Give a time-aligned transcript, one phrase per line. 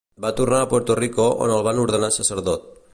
[0.23, 2.67] Va tornar a Puerto Rico on el van ordenar sacerdot.